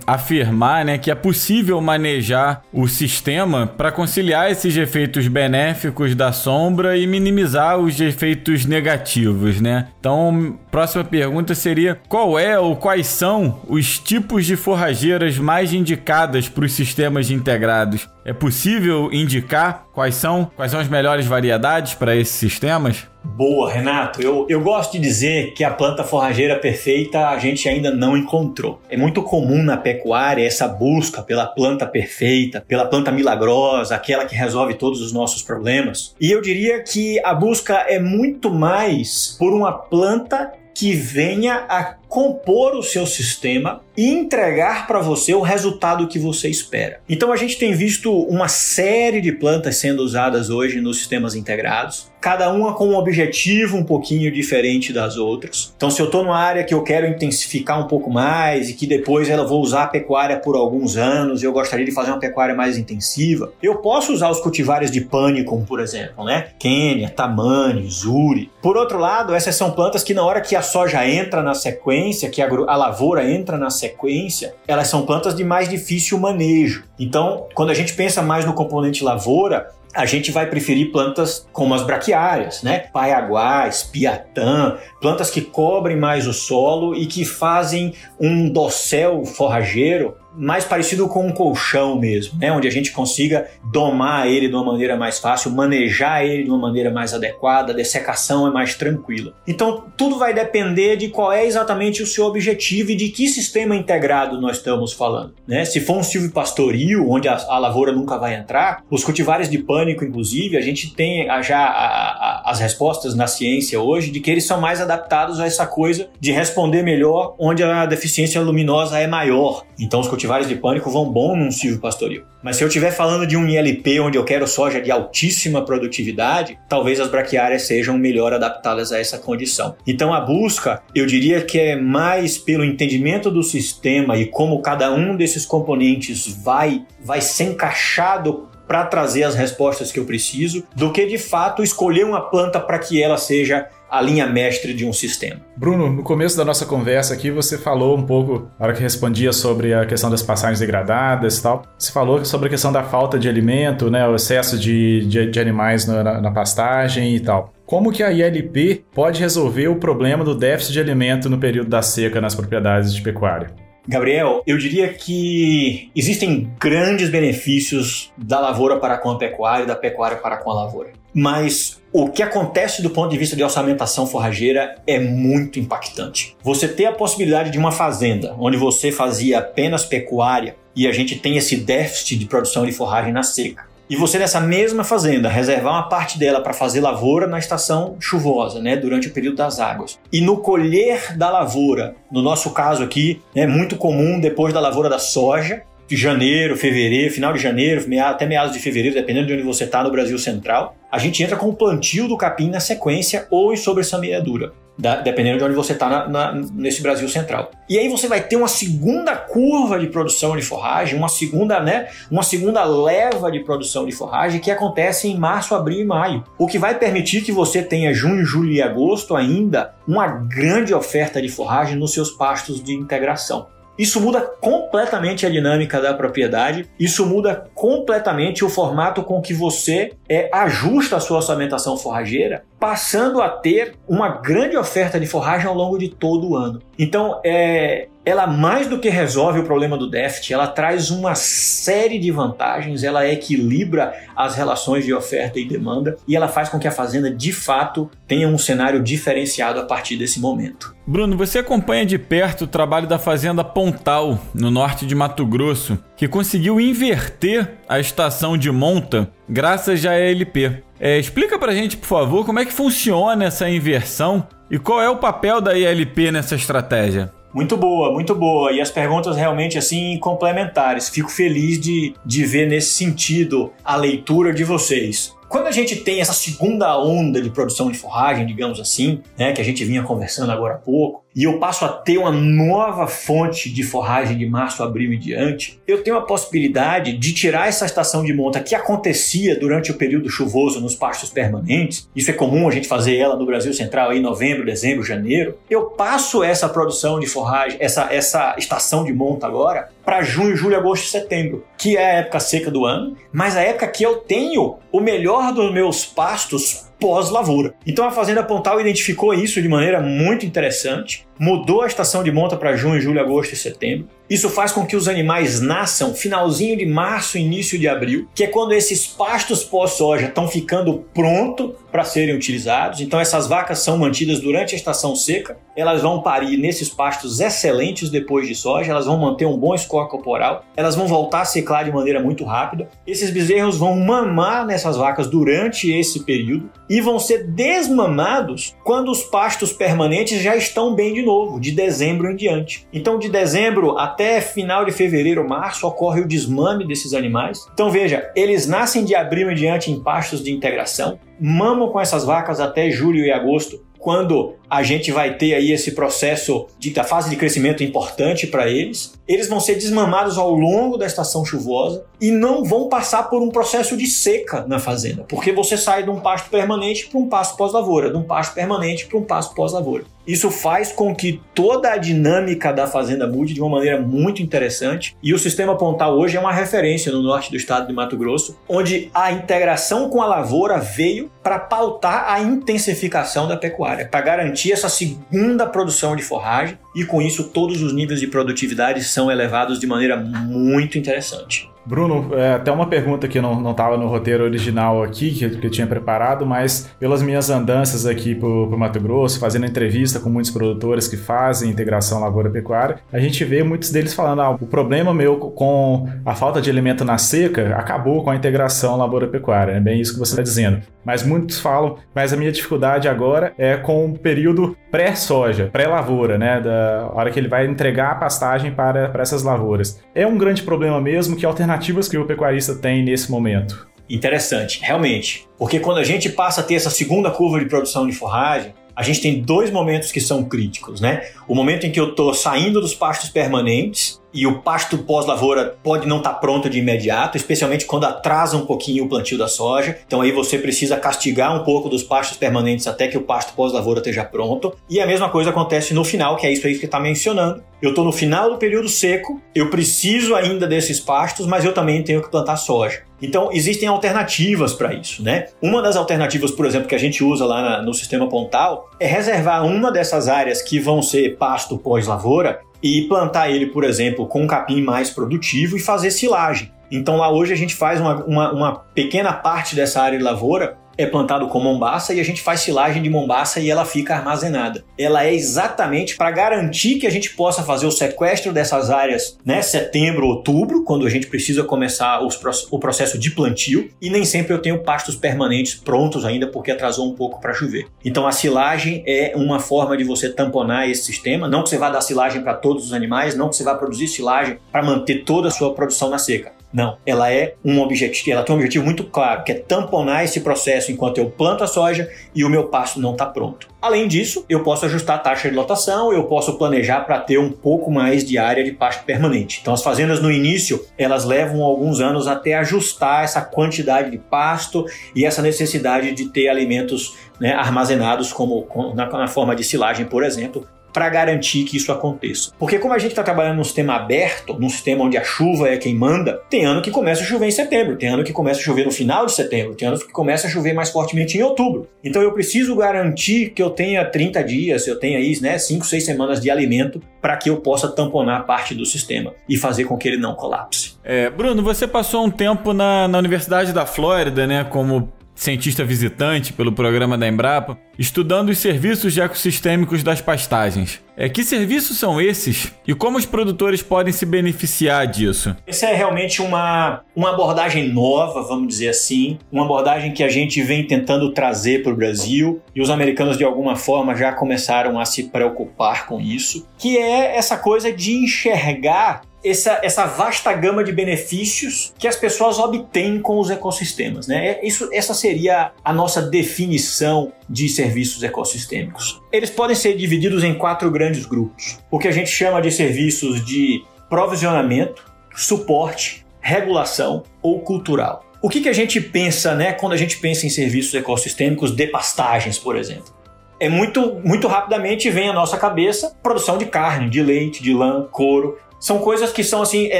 [0.08, 6.98] afirmar né, que é possível manejar o sistema para conciliar esses efeitos benéficos da sombra
[6.98, 9.90] e minimizar os efeitos negativos, né?
[10.00, 16.50] Então, próxima pergunta seria: qual é ou quais são os tipos de forrageiras mais indicadas
[16.50, 18.10] para os sistemas integrados?
[18.26, 23.08] É possível indicar quais são, quais são as melhores variedades para esses sistemas?
[23.24, 24.22] Boa, Renato.
[24.22, 28.82] Eu, eu gosto de dizer que a planta forrageira perfeita a gente ainda não encontrou.
[28.90, 34.36] É muito comum na pecuária essa busca pela planta perfeita, pela planta milagrosa, aquela que
[34.36, 36.16] resolve todos os nossos problemas.
[36.20, 41.96] E eu diria que a busca é muito mais por uma planta que venha a
[42.12, 47.00] compor o seu sistema e entregar para você o resultado que você espera.
[47.08, 52.12] Então a gente tem visto uma série de plantas sendo usadas hoje nos sistemas integrados,
[52.20, 55.74] cada uma com um objetivo um pouquinho diferente das outras.
[55.78, 58.86] Então se eu estou numa área que eu quero intensificar um pouco mais e que
[58.86, 62.54] depois ela vou usar a pecuária por alguns anos eu gostaria de fazer uma pecuária
[62.54, 66.50] mais intensiva, eu posso usar os cultivares de pânico, por exemplo, né?
[66.60, 68.52] Quênia, Tamani, Zuri.
[68.62, 72.01] Por outro lado, essas são plantas que na hora que a soja entra na sequência
[72.02, 76.84] sequência, que a, a lavoura entra na sequência, elas são plantas de mais difícil manejo.
[77.00, 81.74] Então, quando a gente pensa mais no componente lavoura, a gente vai preferir plantas como
[81.74, 82.80] as braquiárias, né?
[82.94, 90.64] Paiaguá, espiatã, plantas que cobrem mais o solo e que fazem um dossel forrageiro mais
[90.64, 92.52] parecido com um colchão mesmo, né?
[92.52, 96.58] onde a gente consiga domar ele de uma maneira mais fácil, manejar ele de uma
[96.58, 99.34] maneira mais adequada, a dessecação é mais tranquila.
[99.46, 103.76] Então, tudo vai depender de qual é exatamente o seu objetivo e de que sistema
[103.76, 105.34] integrado nós estamos falando.
[105.46, 105.66] Né?
[105.66, 110.06] Se for um silvopastoril, onde a, a lavoura nunca vai entrar, os cultivares de pânico,
[110.06, 114.46] inclusive, a gente tem já a, a, as respostas na ciência hoje de que eles
[114.46, 119.64] são mais adaptados a essa coisa de responder melhor onde a deficiência luminosa é maior.
[119.80, 122.24] Então, os cultivares de pânico vão bom num silvio pastoril.
[122.44, 126.58] Mas se eu estiver falando de um ILP onde eu quero soja de altíssima produtividade,
[126.68, 129.76] talvez as braquiárias sejam melhor adaptadas a essa condição.
[129.86, 134.92] Então a busca, eu diria que é mais pelo entendimento do sistema e como cada
[134.92, 140.94] um desses componentes vai vai ser encaixado para trazer as respostas que eu preciso, do
[140.94, 144.94] que de fato escolher uma planta para que ela seja a linha mestre de um
[144.94, 145.42] sistema.
[145.58, 149.34] Bruno, no começo da nossa conversa aqui, você falou um pouco, na hora que respondia
[149.34, 153.20] sobre a questão das passagens degradadas e tal, você falou sobre a questão da falta
[153.20, 157.54] de alimento, né, o excesso de, de, de animais na, na pastagem e tal.
[157.66, 161.82] Como que a ILP pode resolver o problema do déficit de alimento no período da
[161.82, 163.54] seca nas propriedades de pecuária?
[163.88, 169.76] Gabriel, eu diria que existem grandes benefícios da lavoura para com a pecuária e da
[169.76, 170.92] pecuária para com a lavoura.
[171.14, 176.36] Mas o que acontece do ponto de vista de orçamentação forrageira é muito impactante.
[176.42, 181.20] Você ter a possibilidade de uma fazenda onde você fazia apenas pecuária e a gente
[181.20, 185.74] tem esse déficit de produção de forragem na seca e você nessa mesma fazenda reservar
[185.74, 190.00] uma parte dela para fazer lavoura na estação chuvosa, né, durante o período das águas.
[190.14, 194.88] E no colher da lavoura, no nosso caso aqui, é muito comum depois da lavoura
[194.88, 199.44] da soja, de janeiro, fevereiro, final de janeiro, até meados de fevereiro, dependendo de onde
[199.44, 203.28] você está no Brasil Central, a gente entra com o plantio do capim na sequência
[203.30, 206.08] ou em sobressemeadura da, dependendo de onde você está
[206.54, 207.52] nesse Brasil central.
[207.70, 211.90] E aí você vai ter uma segunda curva de produção de forragem, uma segunda, né,
[212.10, 216.48] uma segunda leva de produção de forragem que acontece em março, abril e maio, o
[216.48, 221.30] que vai permitir que você tenha junho, julho e agosto ainda uma grande oferta de
[221.30, 223.48] forragem nos seus pastos de integração.
[223.82, 229.94] Isso muda completamente a dinâmica da propriedade, isso muda completamente o formato com que você
[230.08, 235.56] é, ajusta a sua orçamentação forrageira, passando a ter uma grande oferta de forragem ao
[235.56, 236.62] longo de todo o ano.
[236.78, 241.98] Então, é, ela mais do que resolve o problema do déficit, ela traz uma série
[241.98, 246.68] de vantagens, ela equilibra as relações de oferta e demanda e ela faz com que
[246.68, 250.76] a fazenda de fato tenha um cenário diferenciado a partir desse momento.
[250.86, 255.80] Bruno, você acompanha de perto o trabalho da fazenda Pontal, no norte de Mato Grosso,
[255.96, 260.64] que conseguiu inverter a estação de monta graças à ELP.
[260.84, 264.90] É, explica pra gente, por favor, como é que funciona essa inversão e qual é
[264.90, 267.14] o papel da ILP nessa estratégia?
[267.32, 268.52] Muito boa, muito boa.
[268.52, 270.90] E as perguntas realmente assim complementares.
[270.90, 275.16] Fico feliz de, de ver nesse sentido a leitura de vocês.
[275.32, 279.40] Quando a gente tem essa segunda onda de produção de forragem, digamos assim, né, que
[279.40, 283.50] a gente vinha conversando agora há pouco, e eu passo a ter uma nova fonte
[283.50, 288.04] de forragem de março, abril e diante, eu tenho a possibilidade de tirar essa estação
[288.04, 291.90] de monta que acontecia durante o período chuvoso nos pastos permanentes.
[291.96, 295.38] Isso é comum a gente fazer ela no Brasil Central em novembro, dezembro, janeiro.
[295.50, 300.56] Eu passo essa produção de forragem, essa, essa estação de monta agora, para junho, julho,
[300.56, 303.98] agosto e setembro, que é a época seca do ano, mas a época que eu
[303.98, 307.54] tenho o melhor dos meus pastos pós-lavoura.
[307.66, 312.36] Então a Fazenda Pontal identificou isso de maneira muito interessante, mudou a estação de monta
[312.36, 313.88] para junho, julho, agosto e setembro.
[314.10, 318.28] Isso faz com que os animais nasçam finalzinho de março, início de abril, que é
[318.28, 322.82] quando esses pastos pós-soja estão ficando pronto para serem utilizados.
[322.82, 327.90] Então essas vacas são mantidas durante a estação seca, elas vão parir nesses pastos excelentes
[327.90, 331.64] depois de soja, elas vão manter um bom score corporal, elas vão voltar a seclar
[331.64, 332.68] de maneira muito rápida.
[332.86, 339.04] Esses bezerros vão mamar nessas vacas durante esse período e vão ser desmamados quando os
[339.04, 342.66] pastos permanentes já estão bem de novo, de dezembro em diante.
[342.72, 347.46] Então de dezembro até final de fevereiro, março, ocorre o desmame desses animais.
[347.54, 352.06] Então veja, eles nascem de abril em diante em pastos de integração, mamam com essas
[352.06, 356.84] vacas até julho e agosto, quando a gente vai ter aí esse processo de, da
[356.84, 359.00] fase de crescimento importante para eles.
[359.08, 363.30] Eles vão ser desmamados ao longo da estação chuvosa e não vão passar por um
[363.30, 367.38] processo de seca na fazenda, porque você sai de um pasto permanente para um pasto
[367.38, 369.86] pós-lavoura, de um pasto permanente para um pasto pós-lavoura.
[370.06, 374.98] Isso faz com que toda a dinâmica da fazenda mude de uma maneira muito interessante
[375.02, 378.36] e o sistema Pontal hoje é uma referência no norte do estado de Mato Grosso,
[378.50, 384.41] onde a integração com a lavoura veio para pautar a intensificação da pecuária, para garantir
[384.42, 389.12] garantir essa segunda produção de forragem e com isso todos os níveis de produtividade são
[389.12, 391.51] elevados de maneira muito interessante.
[391.66, 395.52] Bruno, é, até uma pergunta que não estava no roteiro original aqui, que, que, eu
[395.52, 400.32] tinha preparado, mas pelas minhas andanças aqui pro, pro Mato Grosso, fazendo entrevista com muitos
[400.32, 405.18] produtores que fazem integração lavoura-pecuária, a gente vê muitos deles falando: ah, o problema meu
[405.18, 409.54] com a falta de alimento na seca acabou com a integração lavoura-pecuária.
[409.54, 410.62] É bem isso que você está dizendo.
[410.84, 416.42] Mas muitos falam, mas a minha dificuldade agora é com o período pré-soja, pré-lavoura, né?
[416.42, 419.80] Da hora que ele vai entregar a pastagem para, para essas lavouras.
[419.94, 423.68] É um grande problema mesmo que alternativa alternativas que o pecuarista tem nesse momento?
[423.90, 425.28] Interessante, realmente.
[425.38, 428.84] Porque quando a gente passa a ter essa segunda curva de produção de forragem, a
[428.84, 431.10] gente tem dois momentos que são críticos, né?
[431.28, 435.88] O momento em que eu estou saindo dos pastos permanentes e o pasto pós-lavoura pode
[435.88, 439.78] não estar tá pronto de imediato, especialmente quando atrasa um pouquinho o plantio da soja.
[439.86, 443.80] Então aí você precisa castigar um pouco dos pastos permanentes até que o pasto pós-lavoura
[443.80, 444.56] esteja pronto.
[444.70, 447.44] E a mesma coisa acontece no final, que é isso aí que está mencionando.
[447.62, 451.84] Eu estou no final do período seco, eu preciso ainda desses pastos, mas eu também
[451.84, 452.82] tenho que plantar soja.
[453.00, 455.28] Então, existem alternativas para isso, né?
[455.42, 458.88] Uma das alternativas, por exemplo, que a gente usa lá na, no sistema Pontal é
[458.88, 464.24] reservar uma dessas áreas que vão ser pasto pós-lavoura e plantar ele, por exemplo, com
[464.24, 466.52] um capim mais produtivo e fazer silagem.
[466.72, 470.58] Então lá hoje a gente faz uma, uma, uma pequena parte dessa área de lavoura
[470.82, 474.64] é plantado com mombaça e a gente faz silagem de mombaça e ela fica armazenada.
[474.78, 479.42] Ela é exatamente para garantir que a gente possa fazer o sequestro dessas áreas, né,
[479.42, 482.20] setembro, outubro, quando a gente precisa começar os,
[482.52, 486.88] o processo de plantio, e nem sempre eu tenho pastos permanentes prontos ainda porque atrasou
[486.88, 487.68] um pouco para chover.
[487.84, 491.70] Então a silagem é uma forma de você tamponar esse sistema, não que você vá
[491.70, 495.28] dar silagem para todos os animais, não que você vá produzir silagem para manter toda
[495.28, 496.41] a sua produção na seca.
[496.54, 500.20] Não, ela é um objetivo, ela tem um objetivo muito claro, que é tamponar esse
[500.20, 503.48] processo enquanto eu planto a soja e o meu pasto não está pronto.
[503.62, 507.32] Além disso, eu posso ajustar a taxa de lotação, eu posso planejar para ter um
[507.32, 509.40] pouco mais de área de pasto permanente.
[509.42, 514.66] Então, as fazendas no início, elas levam alguns anos até ajustar essa quantidade de pasto
[514.96, 520.04] e essa necessidade de ter alimentos né, armazenados como na, na forma de silagem, por
[520.04, 522.32] exemplo, para garantir que isso aconteça.
[522.38, 525.58] Porque como a gente está trabalhando num sistema aberto, num sistema onde a chuva é
[525.58, 528.44] quem manda, tem ano que começa a chover em setembro, tem ano que começa a
[528.44, 531.68] chover no final de setembro, tem ano que começa a chover mais fortemente em outubro.
[531.84, 535.86] Então eu preciso garantir que eu tenha 30 dias, eu tenha aí, né, 5, 6
[535.86, 539.88] semanas de alimento para que eu possa tamponar parte do sistema e fazer com que
[539.88, 540.76] ele não colapse.
[540.84, 546.34] É, Bruno, você passou um tempo na, na Universidade da Flórida, né, como cientista visitante
[546.34, 550.82] pelo programa da Embrapa, estudando os serviços ecossistêmicos das pastagens.
[550.98, 555.36] É, que serviços são esses e como os produtores podem se beneficiar disso?
[555.46, 560.42] Essa é realmente uma, uma abordagem nova, vamos dizer assim, uma abordagem que a gente
[560.42, 564.86] vem tentando trazer para o Brasil e os americanos de alguma forma já começaram a
[564.86, 570.72] se preocupar com isso, que é essa coisa de enxergar essa, essa vasta gama de
[570.72, 574.08] benefícios que as pessoas obtêm com os ecossistemas.
[574.08, 574.28] Né?
[574.28, 579.00] É, isso, essa seria a nossa definição de serviços ecossistêmicos.
[579.12, 583.24] Eles podem ser divididos em quatro grandes grupos: o que a gente chama de serviços
[583.26, 588.06] de provisionamento, suporte, regulação ou cultural.
[588.22, 591.68] O que, que a gente pensa né, quando a gente pensa em serviços ecossistêmicos de
[591.68, 593.01] pastagens, por exemplo?
[593.42, 597.88] É muito, muito rapidamente vem à nossa cabeça produção de carne, de leite, de lã,
[597.92, 599.80] couro, são coisas que são assim, é,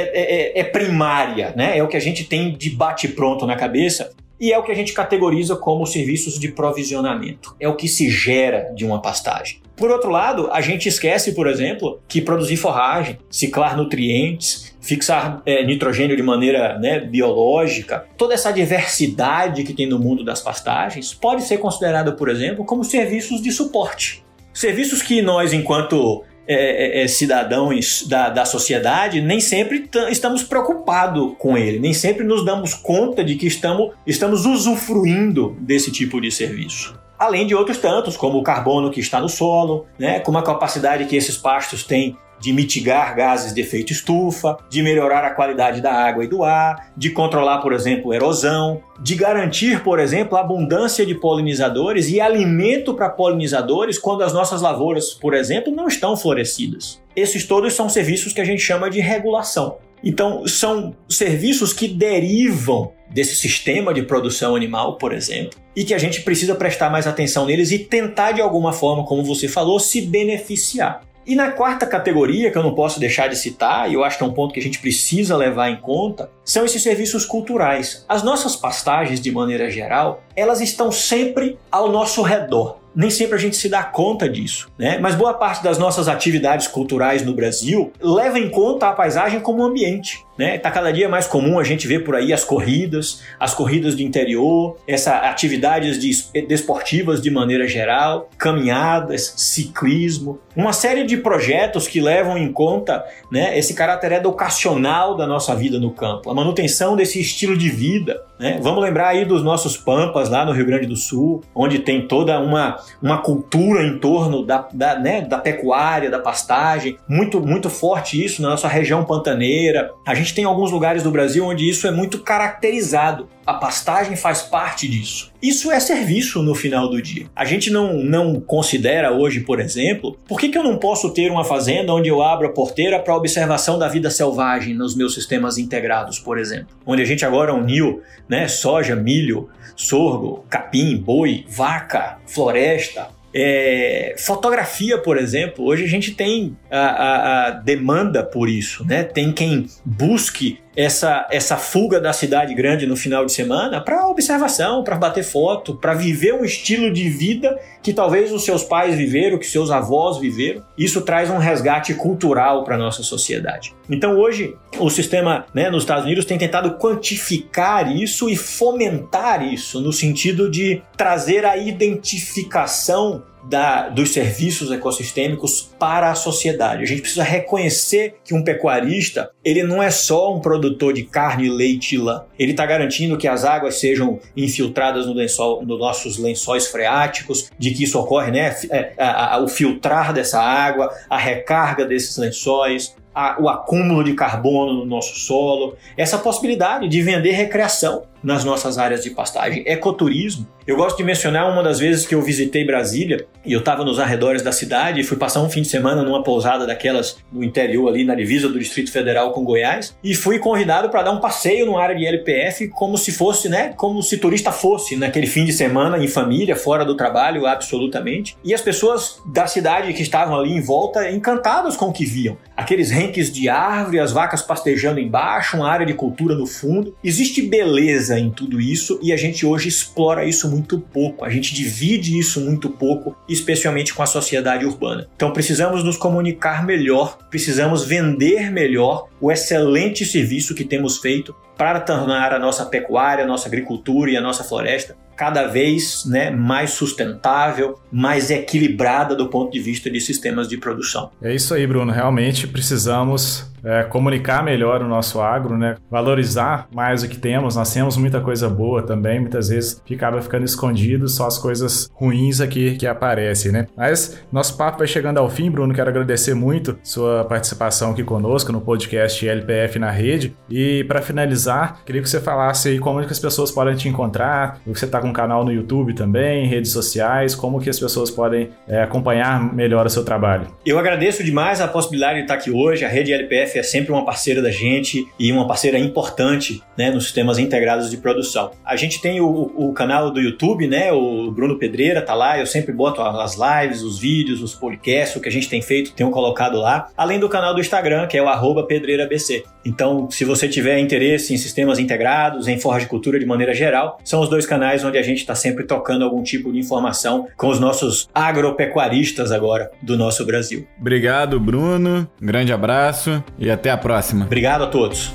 [0.00, 1.78] é, é, é primária, né?
[1.78, 4.10] É o que a gente tem de bate-pronto na cabeça
[4.40, 7.54] e é o que a gente categoriza como serviços de provisionamento.
[7.60, 9.62] É o que se gera de uma pastagem.
[9.76, 15.64] Por outro lado, a gente esquece, por exemplo, que produzir forragem, ciclar nutrientes, fixar é,
[15.64, 21.42] nitrogênio de maneira né, biológica, toda essa diversidade que tem no mundo das pastagens pode
[21.42, 24.24] ser considerada, por exemplo, como serviços de suporte.
[24.52, 31.34] Serviços que nós, enquanto é, é, é, cidadãos da, da sociedade, nem sempre estamos preocupados
[31.38, 36.30] com ele, nem sempre nos damos conta de que estamos, estamos usufruindo desse tipo de
[36.30, 40.42] serviço além de outros tantos, como o carbono que está no solo, né, como a
[40.42, 45.80] capacidade que esses pastos têm de mitigar gases de efeito estufa, de melhorar a qualidade
[45.80, 50.40] da água e do ar, de controlar, por exemplo, erosão, de garantir, por exemplo, a
[50.40, 56.16] abundância de polinizadores e alimento para polinizadores quando as nossas lavouras, por exemplo, não estão
[56.16, 57.00] florescidas.
[57.14, 59.76] Esses todos são serviços que a gente chama de regulação.
[60.02, 65.98] Então, são serviços que derivam desse sistema de produção animal, por exemplo, e que a
[65.98, 70.00] gente precisa prestar mais atenção neles e tentar, de alguma forma, como você falou, se
[70.00, 71.02] beneficiar.
[71.26, 74.24] E na quarta categoria, que eu não posso deixar de citar, e eu acho que
[74.24, 78.04] é um ponto que a gente precisa levar em conta, são esses serviços culturais.
[78.08, 83.38] As nossas pastagens, de maneira geral, elas estão sempre ao nosso redor nem sempre a
[83.38, 84.98] gente se dá conta disso, né?
[84.98, 89.64] Mas boa parte das nossas atividades culturais no Brasil leva em conta a paisagem como
[89.64, 90.24] ambiente.
[90.36, 90.58] Né?
[90.58, 94.02] Tá cada dia mais comum a gente ver por aí as corridas, as corridas de
[94.02, 102.00] interior, essas atividades de, desportivas de maneira geral, caminhadas, ciclismo, uma série de projetos que
[102.00, 107.20] levam em conta né, esse caráter educacional da nossa vida no campo, a manutenção desse
[107.20, 108.22] estilo de vida.
[108.38, 108.58] Né?
[108.62, 112.40] Vamos lembrar aí dos nossos pampas lá no Rio Grande do Sul, onde tem toda
[112.40, 118.22] uma, uma cultura em torno da, da, né, da pecuária, da pastagem, muito, muito forte
[118.22, 119.90] isso na nossa região pantaneira.
[120.06, 123.28] A gente tem alguns lugares do Brasil onde isso é muito caracterizado.
[123.46, 125.31] A pastagem faz parte disso.
[125.42, 127.26] Isso é serviço no final do dia.
[127.34, 131.32] A gente não, não considera hoje, por exemplo, por que, que eu não posso ter
[131.32, 135.58] uma fazenda onde eu abro a porteira para observação da vida selvagem nos meus sistemas
[135.58, 136.68] integrados, por exemplo?
[136.86, 144.98] Onde a gente agora uniu né, soja, milho, sorgo, capim, boi, vaca, floresta, é, fotografia,
[144.98, 149.02] por exemplo, hoje a gente tem a, a, a, demanda por isso, né?
[149.02, 154.82] Tem quem busque essa, essa fuga da cidade grande no final de semana para observação,
[154.82, 159.38] para bater foto, para viver um estilo de vida que talvez os seus pais viveram,
[159.38, 160.62] que seus avós viveram.
[160.76, 163.74] Isso traz um resgate cultural para nossa sociedade.
[163.90, 169.80] Então hoje o sistema né, nos Estados Unidos tem tentado quantificar isso e fomentar isso
[169.80, 176.82] no sentido de trazer a identificação da, dos serviços ecossistêmicos para a sociedade.
[176.82, 181.48] A gente precisa reconhecer que um pecuarista ele não é só um produtor de carne,
[181.48, 182.24] leite e lã.
[182.38, 187.72] Ele está garantindo que as águas sejam infiltradas no lençol, nos nossos lençóis freáticos, de
[187.72, 188.54] que isso ocorre, né?
[188.70, 188.94] É,
[189.42, 195.18] o filtrar dessa água, a recarga desses lençóis, a, o acúmulo de carbono no nosso
[195.18, 200.46] solo, essa possibilidade de vender recreação nas nossas áreas de pastagem, ecoturismo.
[200.64, 203.98] Eu gosto de mencionar uma das vezes que eu visitei Brasília e eu estava nos
[203.98, 207.88] arredores da cidade e fui passar um fim de semana numa pousada daquelas no interior
[207.88, 211.66] ali na divisa do Distrito Federal com Goiás e fui convidado para dar um passeio
[211.66, 215.52] numa área de LPF como se fosse, né, como se turista fosse naquele fim de
[215.52, 218.36] semana em família, fora do trabalho, absolutamente.
[218.44, 222.36] E as pessoas da cidade que estavam ali em volta encantadas com o que viam.
[222.56, 226.94] Aqueles renques de árvore, as vacas pastejando embaixo, uma área de cultura no fundo.
[227.02, 231.52] Existe beleza em tudo isso e a gente hoje explora isso muito pouco, a gente
[231.52, 235.08] divide isso muito pouco, especialmente com a sociedade urbana.
[235.16, 241.80] Então precisamos nos comunicar melhor, precisamos vender melhor o excelente serviço que temos feito para
[241.80, 246.70] tornar a nossa pecuária, a nossa agricultura e a nossa floresta cada vez né, mais
[246.70, 251.10] sustentável, mais equilibrada do ponto de vista de sistemas de produção.
[251.20, 251.92] É isso aí, Bruno.
[251.92, 255.76] Realmente precisamos é, comunicar melhor o nosso agro, né?
[255.90, 257.56] Valorizar mais o que temos.
[257.56, 262.40] Nós temos muita coisa boa também, muitas vezes ficava ficando escondido só as coisas ruins
[262.40, 263.66] aqui que aparecem, né?
[263.76, 265.74] Mas nosso papo vai chegando ao fim, Bruno.
[265.74, 270.34] Quero agradecer muito sua participação aqui conosco no podcast LPF na rede.
[270.50, 274.60] E para finalizar, queria que você falasse aí como que as pessoas podem te encontrar,
[274.66, 278.50] você está com um canal no YouTube também, redes sociais, como que as pessoas podem
[278.68, 280.46] é, acompanhar melhor o seu trabalho.
[280.64, 282.84] Eu agradeço demais a possibilidade de estar aqui hoje.
[282.84, 287.04] A rede LPF é sempre uma parceira da gente e uma parceira importante né, nos
[287.04, 288.50] sistemas integrados de produção.
[288.64, 290.92] A gente tem o, o canal do YouTube, né?
[290.92, 292.38] O Bruno Pedreira tá lá.
[292.38, 295.92] Eu sempre boto as lives, os vídeos, os podcasts, o que a gente tem feito,
[295.92, 296.88] tenho colocado lá.
[296.96, 299.44] Além do canal do Instagram, que é o pedreirabc.
[299.64, 303.98] Então, se você tiver interesse em sistemas integrados, em forra de cultura de maneira geral,
[304.04, 307.48] são os dois canais onde a gente está sempre tocando algum tipo de informação com
[307.48, 310.66] os nossos agropecuaristas agora do nosso Brasil.
[310.80, 312.08] Obrigado, Bruno.
[312.20, 314.24] Um grande abraço e até a próxima.
[314.24, 315.12] Obrigado a todos.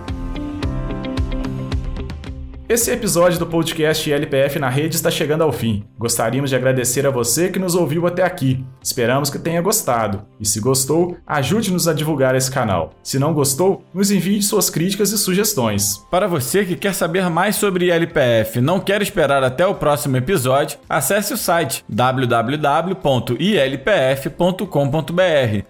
[2.70, 5.86] Esse episódio do podcast LPF na rede está chegando ao fim.
[5.98, 8.62] Gostaríamos de agradecer a você que nos ouviu até aqui.
[8.84, 10.26] Esperamos que tenha gostado.
[10.38, 12.94] E se gostou, ajude-nos a divulgar esse canal.
[13.02, 16.06] Se não gostou, nos envie suas críticas e sugestões.
[16.12, 20.18] Para você que quer saber mais sobre LPF e não quer esperar até o próximo
[20.18, 22.98] episódio, acesse o site www.ilpf.com.br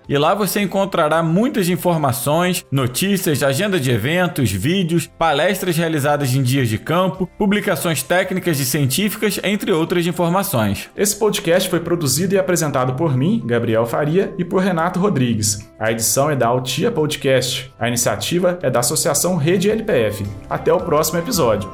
[0.09, 6.67] e lá você encontrará muitas informações, notícias, agenda de eventos, vídeos, palestras realizadas em dias
[6.67, 10.89] de campo, publicações técnicas e científicas, entre outras informações.
[10.95, 15.69] Esse podcast foi produzido e apresentado por mim, Gabriel Faria, e por Renato Rodrigues.
[15.77, 17.73] A edição é da Altia Podcast.
[17.77, 20.25] A iniciativa é da Associação Rede LPF.
[20.49, 21.69] Até o próximo episódio.